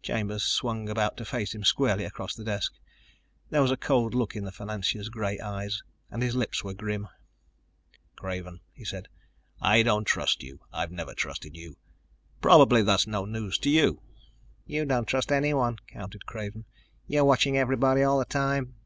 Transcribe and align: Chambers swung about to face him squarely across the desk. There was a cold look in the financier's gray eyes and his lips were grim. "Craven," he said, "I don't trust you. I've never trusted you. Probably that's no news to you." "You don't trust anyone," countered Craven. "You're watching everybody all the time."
Chambers 0.00 0.42
swung 0.42 0.88
about 0.88 1.14
to 1.18 1.26
face 1.26 1.54
him 1.54 1.62
squarely 1.62 2.04
across 2.06 2.34
the 2.34 2.42
desk. 2.42 2.72
There 3.50 3.60
was 3.60 3.70
a 3.70 3.76
cold 3.76 4.14
look 4.14 4.34
in 4.34 4.44
the 4.46 4.50
financier's 4.50 5.10
gray 5.10 5.38
eyes 5.38 5.82
and 6.10 6.22
his 6.22 6.34
lips 6.34 6.64
were 6.64 6.72
grim. 6.72 7.06
"Craven," 8.16 8.60
he 8.72 8.86
said, 8.86 9.08
"I 9.60 9.82
don't 9.82 10.06
trust 10.06 10.42
you. 10.42 10.58
I've 10.72 10.90
never 10.90 11.12
trusted 11.12 11.54
you. 11.54 11.76
Probably 12.40 12.80
that's 12.82 13.06
no 13.06 13.26
news 13.26 13.58
to 13.58 13.68
you." 13.68 14.00
"You 14.64 14.86
don't 14.86 15.04
trust 15.04 15.30
anyone," 15.30 15.76
countered 15.86 16.24
Craven. 16.24 16.64
"You're 17.06 17.26
watching 17.26 17.58
everybody 17.58 18.02
all 18.02 18.18
the 18.18 18.24
time." 18.24 18.76